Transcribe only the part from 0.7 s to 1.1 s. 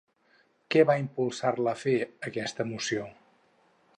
Què va